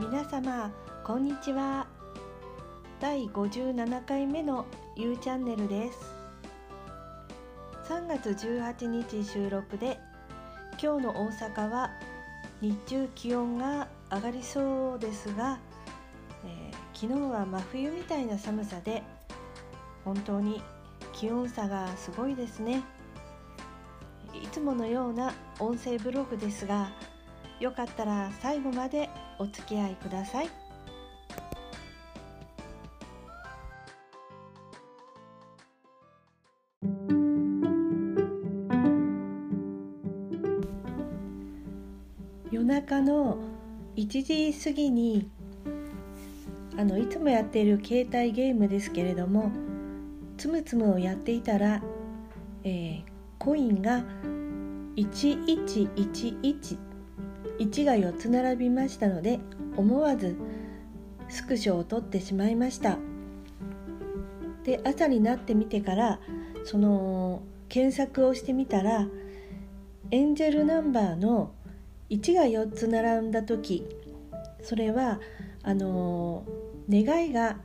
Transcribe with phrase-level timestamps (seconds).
[0.00, 0.70] 皆様
[1.02, 1.88] こんにちは。
[3.00, 4.64] 第57回目の
[4.94, 5.98] U チャンネルです。
[7.88, 9.98] 3月18日収録で
[10.80, 11.90] 今日の大阪は
[12.60, 15.58] 日中気温が上がりそうですが、
[16.44, 19.02] えー、昨日は真冬みたいな寒さで
[20.04, 20.62] 本当に
[21.12, 22.84] 気温差がすごいですね。
[24.32, 26.92] いつものような音声ブログですが
[27.60, 29.08] よかったら最後まで
[29.38, 30.48] お付き合いください。
[42.50, 43.38] 夜中の
[43.96, 45.30] 1時過ぎに
[46.76, 49.50] あのいつもやっている携帯ゲームですけれども
[50.36, 51.82] つむつむをやっていたら、
[52.64, 53.02] えー、
[53.38, 54.04] コインが
[54.96, 56.87] 1111
[57.58, 59.40] 1が4つ並びましたので
[59.76, 60.36] 思わず
[61.28, 62.98] スクショを撮ってしまいました。
[64.64, 66.20] で朝になってみてから
[66.64, 69.06] その検索をしてみたら
[70.10, 71.52] エンジェルナンバーの
[72.10, 73.86] 1が4つ並んだ時
[74.62, 75.20] それは
[75.62, 76.44] あの
[76.90, 77.56] 願いが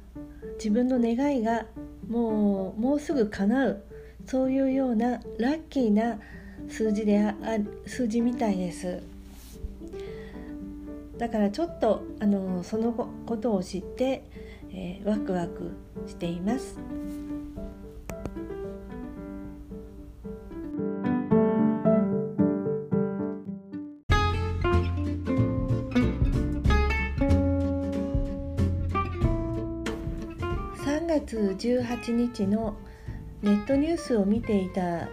[0.56, 1.66] 自分の願いが
[2.08, 3.84] もうもうすぐ叶う
[4.26, 6.20] そういうようなラッキーな
[6.70, 7.36] 数字であ
[7.86, 9.13] 数字みたいです。
[11.24, 14.26] だからちょっとあのそのことを知って、
[14.74, 15.72] えー、ワクワク
[16.06, 16.78] しています。
[30.76, 32.76] 3月18日の
[33.42, 35.10] ネットニュースを見ていたん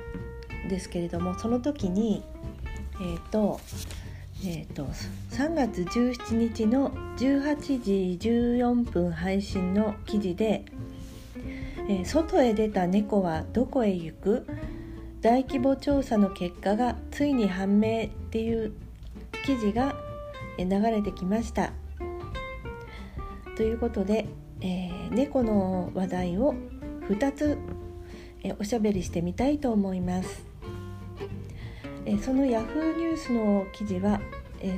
[0.69, 2.25] ですけれどもその時に
[3.01, 3.61] えっ、ー、と
[4.43, 4.87] えーと、
[5.33, 10.65] 3月17日の18時14分配信の記事で
[11.91, 14.47] 「えー、外へ出た猫はどこへ行く?」
[15.21, 18.73] 大規模調査の結果がついに判明っていう
[19.45, 19.95] 記事が
[20.57, 21.73] 流れてきました。
[23.57, 24.25] ということで、
[24.63, 26.55] えー、猫の話題を
[27.11, 27.59] 2つ、
[28.43, 30.50] えー、おしゃべりしてみたいと思います。
[32.07, 34.21] えその Yahoo ニュースの記事は、
[34.61, 34.75] え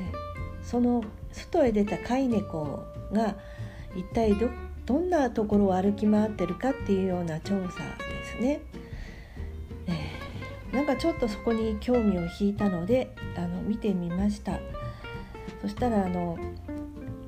[0.63, 3.37] その外へ出た飼い猫が
[3.97, 4.49] 一体ど
[4.87, 8.61] どんなところを歩き回ってるかっていうような調査ですね。
[9.87, 14.61] えー、なんかちょっとそこに興味を引いたのであの見てみました
[15.61, 16.39] そしたらあの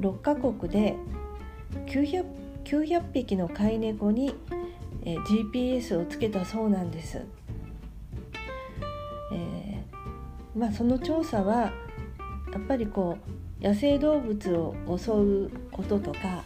[0.01, 0.97] 6カ国で
[1.87, 2.25] 900,
[2.65, 4.35] 900匹の飼い猫に、
[5.05, 7.25] えー、GPS をつけたそうなんです。
[10.65, 11.73] まあ、その調査は
[12.51, 13.19] やっぱりこ
[13.61, 16.43] う野生動物を襲うこととか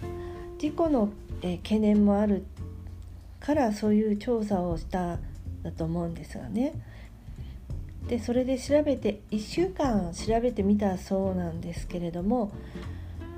[0.59, 2.45] 事故の、え懸念もある
[3.39, 5.21] からそういう調査をした
[5.63, 6.75] だと思うんですがね。
[8.09, 12.51] でそれで調べて1週間調べてみたそうなんですけれども、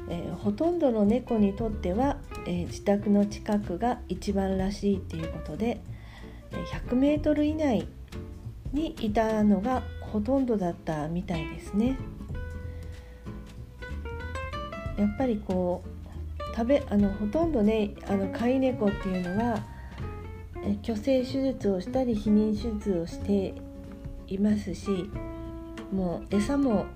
[0.08, 5.82] えー、ほとんどの猫にとっては、えー、自宅の近くが一番らしいっていうことで
[6.88, 7.86] 100m 以内
[8.72, 9.82] にいたのが
[10.12, 11.96] ほとんどだったみたいですね。
[14.98, 16.00] やっぱりこう
[16.54, 19.64] 食べあのほとんどねあの飼い猫っていうのは
[20.82, 23.54] 虚勢手術をしたり避妊手術をして
[24.26, 25.10] いますし
[25.90, 26.86] もう餌も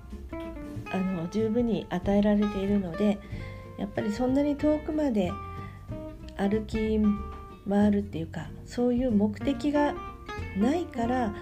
[0.91, 3.17] あの十分に与えられているので
[3.79, 5.31] やっぱりそんなに遠くまで
[6.37, 6.99] 歩き
[7.67, 9.95] 回るっていうかそういう目的が
[10.57, 11.33] ないから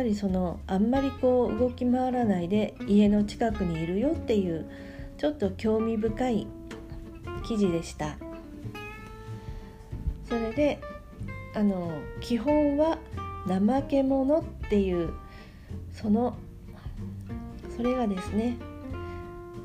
[0.00, 4.66] ぱりそのあんまりこう動き回らないで家の近くにいるよっていう
[5.18, 6.46] ちょっと興味深い
[7.46, 8.16] 記事でした。
[10.26, 10.80] それで
[11.54, 12.98] あの基本は
[13.46, 15.12] 怠け者っていう
[15.92, 16.34] その
[17.76, 18.56] それがですね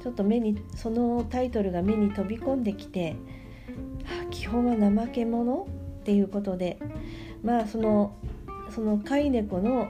[0.03, 3.15] ちょっと目にそのタイトルが目に飛び込んできて
[4.31, 5.65] 基本は怠け者
[6.01, 6.77] っていうことで
[7.41, 8.13] まあその
[8.69, 9.87] その飼い猫の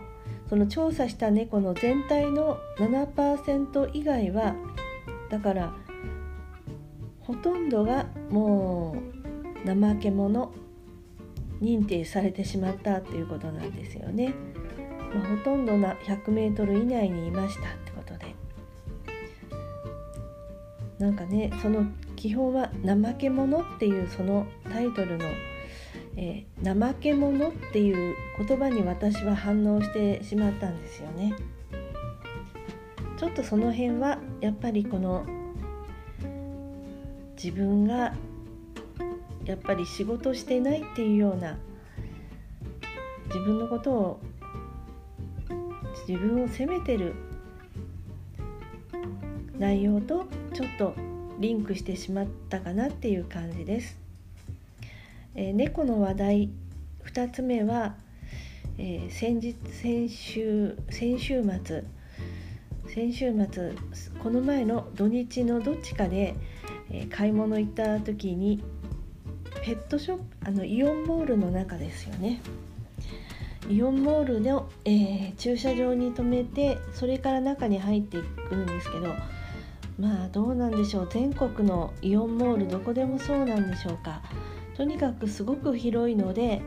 [0.49, 4.55] その調査した猫の全体の7%以外は
[5.29, 5.73] だから
[7.21, 8.95] ほとんどがも
[9.65, 10.51] う怠け者
[11.61, 14.33] 認定されてしまったっていうことなんですよね。
[15.15, 18.35] まあ、ほとんどな 100m 以内にいましたってことで
[20.99, 21.85] なんかねその
[22.17, 25.25] 基本は「怠け者」っていうそのタイトルの
[26.17, 31.33] えー、怠け者っていう言葉に私は反応してしまったんですよね。
[33.17, 35.25] ちょっとその辺はやっぱりこの
[37.41, 38.13] 自分が
[39.45, 41.57] やっぱり仕事してないっていうような
[43.27, 44.19] 自分のことを
[46.07, 47.13] 自分を責めてる
[49.57, 50.93] 内容とちょっと
[51.39, 54.04] リンクしてしまったかなっていう感じです。
[55.35, 56.49] えー、猫の話題
[57.05, 57.95] 2つ目は、
[58.77, 61.83] えー、先日先週先週末
[62.87, 63.73] 先週末
[64.23, 66.35] この前の土日のどっちかで、
[66.89, 68.63] え、買い物行った時に
[69.63, 72.41] ペットショップあのイオンモールの中ですよね。
[73.69, 79.07] イオンモールの、えー、駐車場に停めてそれから中に入っていくんですけど
[79.99, 81.09] まあどうなんでしょう。
[81.11, 84.21] 全国のイオンモールどこでもそうなんでしょうか。
[84.75, 86.61] とにかくすごく広いので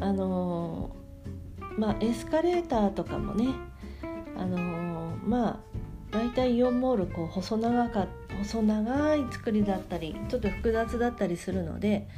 [0.00, 0.90] あの、
[1.76, 3.54] まあエスカレーターとかもね
[4.36, 5.56] あの、まあ
[6.10, 8.06] 大体イオンモールこう細長か
[8.38, 12.08] 細長い作りだったりちょっと複雑だったりするので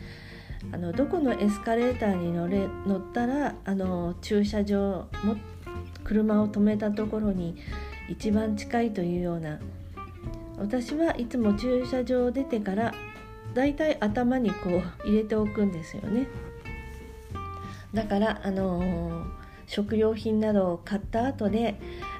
[0.72, 5.36] あのどこのエスカレーターに乗れ乗ったらあの駐車場も
[6.04, 7.56] 車を止めたところに
[8.08, 9.58] 一番近いというような
[10.58, 12.94] 私はいつも駐車場を出てから
[13.54, 16.28] だいたい頭にこう入れておくんですよね。
[17.92, 19.24] だからあのー、
[19.66, 21.74] 食料品などを買った後で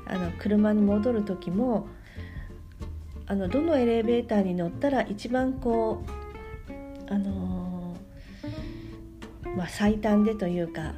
[0.06, 1.87] あの車に戻る時も
[3.27, 6.03] あのどのエレベーターに乗ったら一番こ
[7.09, 10.94] うあのー、まあ、最短でというか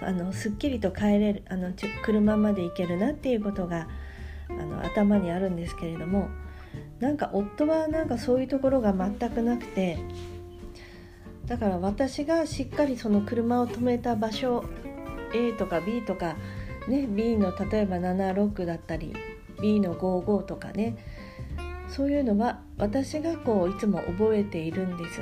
[0.00, 1.72] あのすっきりと帰れるあの
[2.02, 3.88] 車まで行けるなっていうことが
[4.48, 6.28] あの頭にあるんですけれども
[7.04, 9.98] なんか夫はなんかそういうところが全くなくて
[11.44, 14.64] だから私がしっかりその車を止めた場所
[15.34, 16.34] A とか B とか、
[16.88, 19.14] ね、B の例えば76だったり
[19.60, 20.96] B の55とかね
[21.88, 25.20] そういうのは私がこういつも覚えているんです。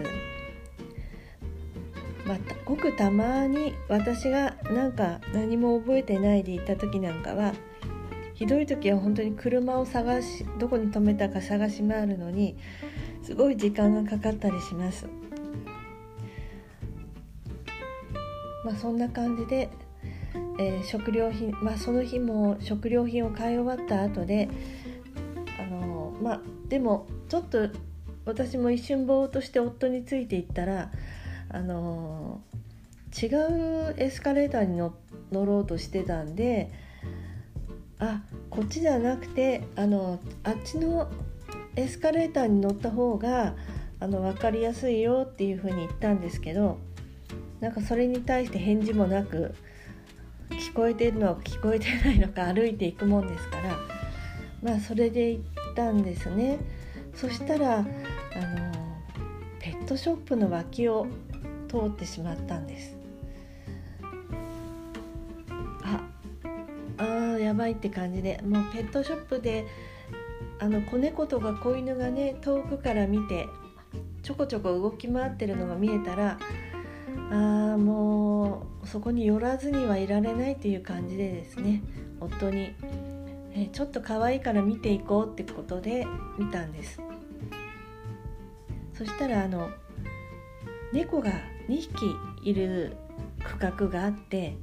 [2.25, 7.53] またごくたまに私がなんか何も覚えてないで行った時なんかは
[8.35, 12.57] ひどい時は本当に車を探しどこに止めたか探し回るのに
[13.23, 15.07] すごい時間がかかったりします。
[18.65, 19.69] まあそんな感じで、
[20.59, 24.49] えー、食料品、まあ、その日も食料品を買い終わった後で
[25.59, 27.69] あのー、まあでもちょっと
[28.25, 30.91] 私も一瞬ぼーっとして夫についていったら
[31.49, 34.93] あのー、違うエスカレーターに乗
[35.45, 36.71] ろうとしてたんで
[38.03, 38.21] あ
[38.51, 41.09] こっちじゃなくてあのあっちの
[41.77, 43.55] エスカレーターに乗った方が
[44.01, 46.79] あの分かりやすいよっていうふうに言ったんですけど
[47.61, 49.55] なんかそれに対して返事もなく
[50.51, 53.77] 聞こえてるのか聞こえてないのか歩いていくもんですから
[54.63, 55.43] まあそれで行っ
[55.77, 56.59] たんですね。
[57.15, 57.87] そしたらあの
[59.61, 61.07] ペットショップの脇を
[61.69, 63.02] 通ってしまったんです。
[67.53, 69.67] やばいって感じでもうペットショップで
[70.59, 73.47] あの子猫とか子犬がね遠くから見て
[74.23, 76.39] ちょこちょこ動き回ってるのが見えたら
[77.31, 81.83] あーもうそこに寄らずにはいられないという感じでですね
[82.21, 82.75] 夫に、
[83.53, 86.07] えちょっと可愛いから見ていこうってことで
[86.39, 87.01] 見たんです。
[88.95, 89.71] そしたらあの
[90.93, 91.33] 猫が
[91.69, 92.97] 2匹いる
[93.43, 94.57] 区画があって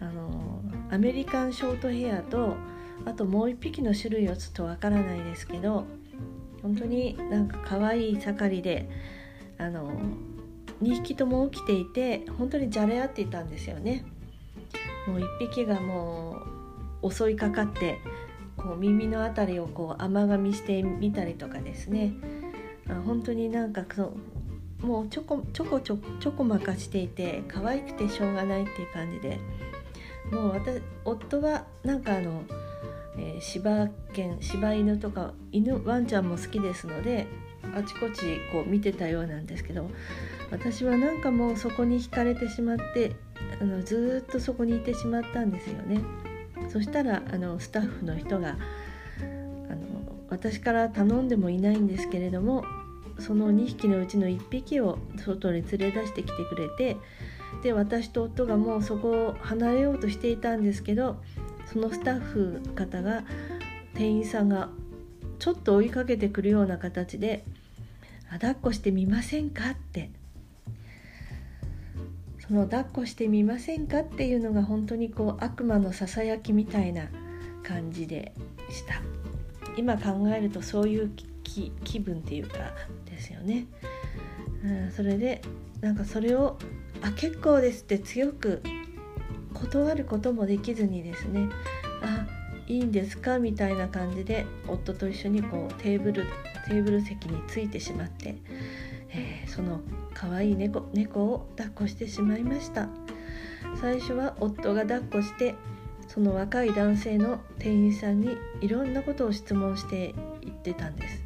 [0.00, 2.56] あのアメリカンショートヘアと
[3.04, 5.84] あともう1匹の種類はちょっとわからないですけど
[6.62, 8.88] 本当になんか可愛い盛りで
[9.58, 9.90] あの
[10.82, 14.04] 2匹とも起きていて本当にじゃれ合っていたんですよね。
[15.06, 16.36] もう1匹がも
[17.02, 17.98] う襲いかかって
[18.56, 22.12] こう耳の辺りをこう甘噛みしてみたりとかですね
[23.06, 24.12] 本当になんかそ
[24.80, 29.38] もうちょこちょこちょちょこまかしていて可愛くてしょうがないっていう感じで
[30.30, 32.42] もう私夫はなんかあの、
[33.16, 37.26] えー、柴犬柴犬とか犬ワンちゃんも好きですので
[37.74, 39.90] あちこちこう見てたようなんですけど
[40.50, 43.14] 私はなんかもうそこに惹かれてしまって
[43.60, 46.00] あのずっとそこにいてしまったんですよね。
[46.68, 48.56] そしたらあのスタッフの人が
[49.20, 49.78] あの
[50.28, 52.64] 私から頼んでもいないんですけれども
[53.18, 56.96] その2匹のうちの1匹を外に連れ出してきてくれて
[57.62, 61.22] で私と夫がもうそこを離れようとしていたんですけど
[61.66, 63.24] そのスタッフ方が
[63.94, 64.70] 店員さんが
[65.38, 67.44] ちょっと追いかけてくるような形で
[68.30, 70.10] 「抱っこしてみませんか?」って
[72.46, 77.08] その「抱っこしてみませんか?」っていうのが本当にこう悪魔のささやきみたいな
[77.62, 78.32] 感じで
[78.70, 79.02] した
[79.76, 81.10] 今考えるとそういう
[81.44, 82.58] 気分っていうか
[83.06, 83.66] ですよね。
[84.64, 85.40] うん、それで
[85.80, 86.58] なんかそれを
[87.02, 88.62] 「あ結構です」って強く
[89.54, 91.48] 断ることもできずにですね
[92.02, 92.26] 「あ
[92.66, 96.24] いいんですか?」みたいな感じで夫と一緒にこうテーブル
[96.66, 98.36] テーブル席についてしまって、
[99.10, 99.80] えー、その
[100.14, 102.88] 可愛い猫猫を抱っこしてしまいました
[103.80, 105.54] 最初は夫が抱っこして
[106.08, 111.22] その若い男性の店員さんにいろんなことを質問して言ってたんです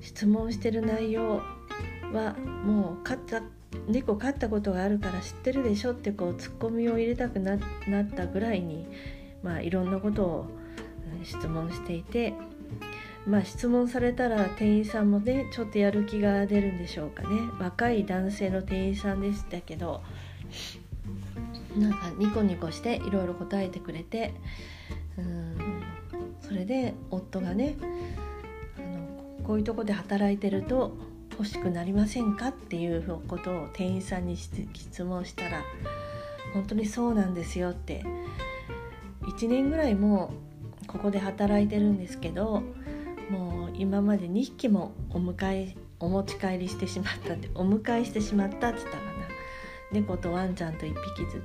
[0.00, 1.42] 質問してる内容
[2.12, 3.42] はもう飼った
[3.88, 7.58] 猫飼ったことがあるから知ってるでしょってこうツッコミを入れたくなっ
[8.14, 8.86] たぐらいに、
[9.42, 10.46] まあ、いろんなことを
[11.22, 12.34] 質問していて、
[13.26, 17.28] まあ、質問されたら店員さんもねちょっとやる気が出るんでしょうかね。
[17.58, 20.02] 若い男性の店員さんでしたけど
[21.76, 24.32] なんかニコニコしていろいろ答えてくれて
[25.18, 25.82] うん
[26.40, 27.76] それで夫がね
[28.78, 30.96] あのこういうとこで働いてると
[31.38, 35.62] 欲しくなりませんかっていうことを店員さんに質問したら
[36.52, 38.04] 本当にそうなんですよって。
[39.26, 40.32] 1年ぐらいも
[40.82, 42.62] うここで働いてるんですけど
[43.30, 49.12] もう今まで2匹もお迎えお持ち帰りしてしまったってお迎えしてしまったって言ったかな。
[49.92, 51.42] 猫とワンちゃんと1匹ず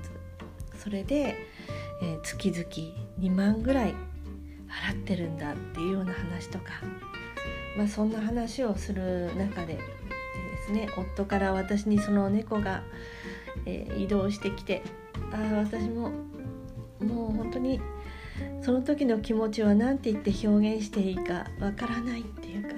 [0.76, 0.84] つ。
[0.84, 1.36] それで、
[2.02, 2.64] えー、月々
[3.20, 3.94] 2万ぐらい
[4.68, 6.66] 払ってるんだっていうような話とか。
[7.80, 9.82] まあ、そんな話をする中ででで
[10.66, 12.84] すね夫から私にその猫が、
[13.66, 14.84] えー、移動してきて
[15.32, 16.10] ああ私も
[17.00, 17.80] もう本当に
[18.62, 22.76] その時の気持ちは何て言って表現していいかわからないっていうか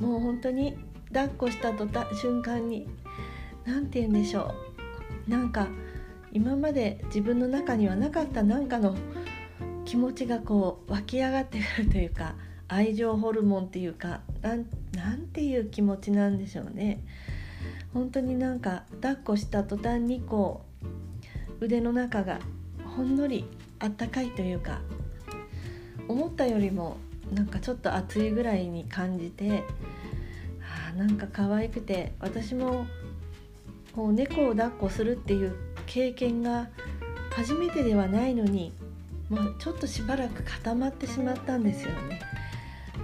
[0.00, 0.76] もう本当に
[1.12, 2.88] 抱っこしたとた瞬間に
[3.64, 4.52] 何て言うんでしょ
[5.28, 5.30] う。
[5.30, 5.68] なんか
[6.32, 8.96] 今まで自分の中にはなかった何かの
[9.84, 12.34] 気持ちがこう湧き上がってくるというか
[12.68, 17.00] 愛情ホルモンっていうかなんなんていう気持ちなんでしょうね
[17.94, 20.62] 本当になんか抱っこした途端にこ
[21.60, 22.40] う腕の中が
[22.96, 23.44] ほんのり
[23.78, 24.80] あったかいというか
[26.08, 26.96] 思ったよりも
[27.32, 29.64] なんかちょっと熱いぐらいに感じて
[30.90, 32.86] あなんか可愛くて私も
[33.94, 35.54] こう猫を抱っこするっていう
[35.86, 36.68] 経験が
[37.30, 38.72] 初めてではないのに
[39.28, 42.20] もうちょっとしばらく固まってしまったんですよね。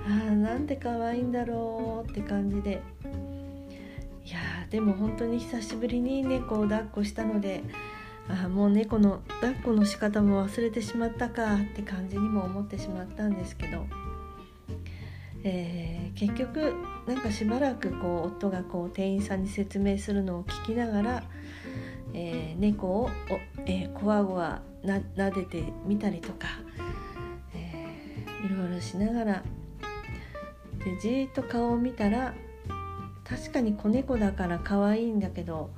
[0.06, 2.82] あーなんて可愛いんだろうって感じで。
[4.24, 4.38] いや
[4.70, 7.62] でも本当に久しぶりに猫を抱っこしたので
[8.28, 13.84] あもう猫の抱っこの仕方も忘れてしまったかって感じにも思ってしまったんですけど、
[15.42, 16.72] えー、結局
[17.06, 21.24] なんかしばらくこう夫がこう店員さんに説明するのを聞きながら、
[22.14, 23.10] えー、猫を
[23.66, 26.48] えー、こわごわな撫でてみたりとか、
[27.54, 29.42] えー、いろいろしながら
[30.84, 32.34] でじーっと顔を見たら
[33.24, 35.70] 確かに子猫だから可愛いんだけど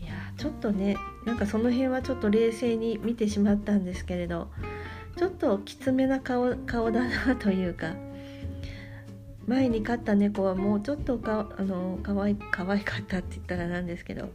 [0.00, 4.48] いやちょっとねなんかその辺はちょっと冷静に見てしまったんですけれど
[5.16, 7.94] ちょっときつめな顔顔だなというか
[9.46, 14.30] 前に飼った猫はもうちょっとかあのかわい可愛かったって言ったらなんですけど、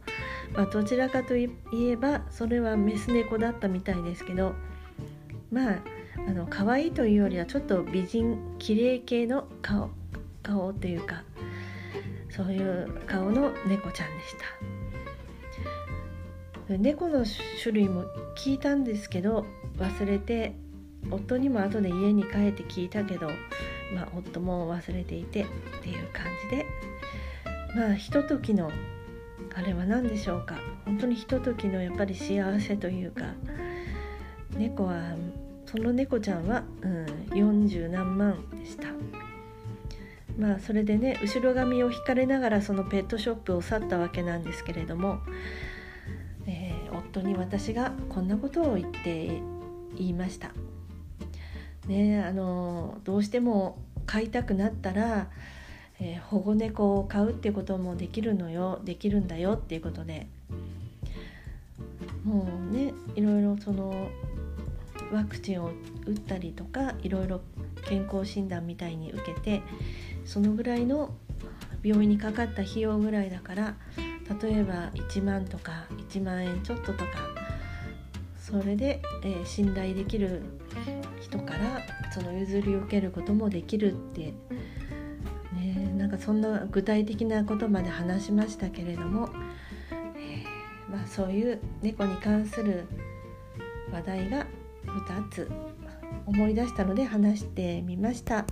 [0.52, 4.54] まあ、どちらかといえばそれはメス猫だったみたいですけど
[5.50, 5.78] まあ
[6.28, 9.90] あの可愛いというよりはちょっと美人綺麗系の顔
[10.42, 11.22] 顔というか
[12.30, 14.44] そういう顔の猫ちゃんでした。
[16.78, 17.24] 猫の
[17.62, 18.04] 種類も
[18.36, 19.46] 聞いたんですけど
[19.78, 20.56] 忘れて
[21.12, 23.28] 夫にも後で家に帰って聞いたけど、
[23.94, 25.46] まあ、夫も忘れていてっ
[25.80, 26.66] ていう感じで。
[27.76, 28.70] まあひとときの
[29.54, 30.56] あれは何でしょうか。
[30.86, 33.34] 本当にひとときのやっぱり幸せというか
[34.56, 35.14] 猫は
[35.66, 38.88] その猫ちゃんは、うん、40何万でした
[40.38, 45.20] まあそれでね後ろ髪を引かれながらそのペットショップを去ったわけなんですけれども、
[46.46, 49.40] えー、夫に私がこんなことを言って
[49.96, 50.52] 言いました。
[51.86, 55.28] ねあのどうしても飼いたくなったら、
[56.00, 60.26] えー、保護猫を飼うってこともできるのよできるんだよっていうことで
[62.24, 64.08] もうねいろいろその
[65.12, 65.70] ワクチンを
[66.06, 67.40] 打ったりとかいろいろ
[67.88, 69.62] 健康診断みたいに受けて
[70.24, 71.14] そのぐらいの
[71.82, 73.74] 病院にかかった費用ぐらいだから
[74.42, 77.06] 例えば1万とか1万円ちょっととか
[78.36, 80.42] それで、えー、信頼できる
[81.20, 81.82] 人から
[82.12, 84.34] その譲り受けることもできるって、
[85.52, 89.30] ね、なんかそんな具体的なことまで話しましたけれども、
[90.16, 92.86] えー、まあ、そういう猫に関する
[93.92, 94.46] 話題が
[95.00, 95.50] 2つ
[96.26, 98.46] 思い出したので話してみました。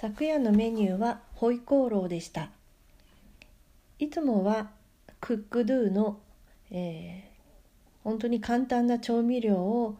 [0.00, 2.50] 昨夜のメニューはホイコーローでした
[3.98, 4.70] いつもは
[5.20, 6.20] クックドゥの、
[6.70, 9.98] えー、本当に簡単な調味料を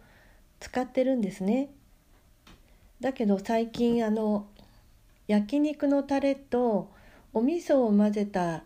[0.61, 1.71] 使ってるんですね
[3.00, 4.47] だけど最近あの
[5.26, 6.92] 焼肉のタレと
[7.35, 8.62] お味噌を混ぜた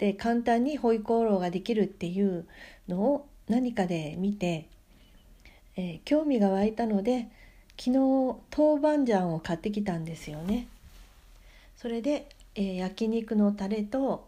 [0.00, 2.46] で簡単にホイコーローができるっていう
[2.88, 4.66] のを何かで見て、
[5.76, 7.28] えー、興味が湧いたので
[7.78, 7.98] 昨日
[8.56, 10.68] 豆板醤を買ってきたんですよね。
[11.76, 14.26] それで、えー、焼肉のタレと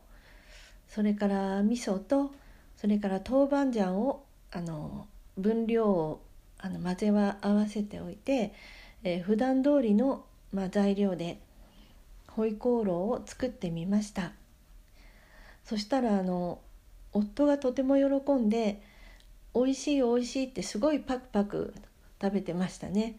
[0.88, 2.32] それから味噌と
[2.76, 5.06] それから豆板醤をあの
[5.38, 6.20] 分量を
[6.58, 8.52] あの混ぜは合わせておいて、
[9.04, 11.38] えー、普段通りの、まあ、材料で
[12.28, 14.32] ホイコーローを作ってみました
[15.64, 16.60] そしたらあの
[17.12, 18.82] 夫がとても喜んで
[19.54, 21.74] 「おいしいおいしい」ってすごいパクパク
[22.20, 23.18] 食べてましたね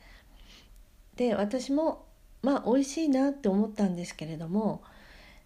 [1.16, 2.06] で私も
[2.42, 4.84] まあ美味しいなって思ったんですけれども、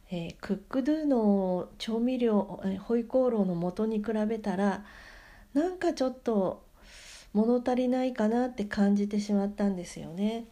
[0.09, 4.83] えー、クックドゥの調味料、え、ホイコーローの素に比べたら
[5.53, 6.63] なんかちょっと
[7.33, 10.45] 物足りないかなって感じてしまったんですよね。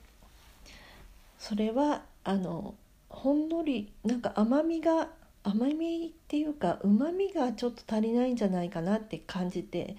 [1.39, 2.75] それはあの
[3.09, 5.09] ほんのりなんか甘みが
[5.45, 9.95] 甘みっていうかうまみがちょっと足りないんじゃないかなって感じて、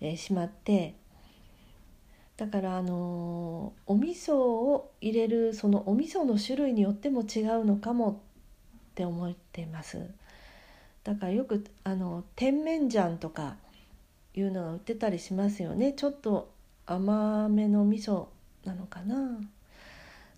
[0.00, 0.94] え、しまって
[2.36, 8.14] だからあの、お味噌を入れるそのお味噌の種類によっても違うのかもっ
[8.94, 10.10] て思ってます。
[11.02, 13.56] だからよくあの甜麺醤とか
[14.34, 15.94] いうのが売ってたりしますよね。
[15.94, 16.52] ちょっと
[16.84, 18.26] 甘めの味噌
[18.64, 19.40] なのかな。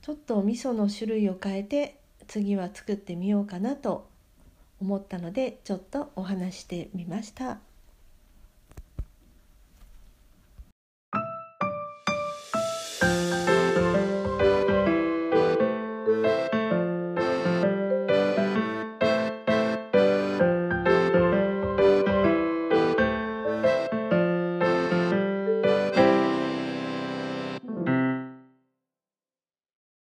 [0.03, 4.08] ちょっと味噌の種類を変えて次は作ってみようかなと
[4.81, 7.68] 思ったのでちょっとお話してみました。